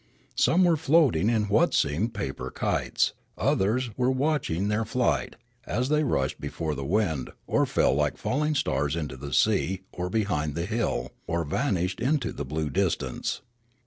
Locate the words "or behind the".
9.91-10.65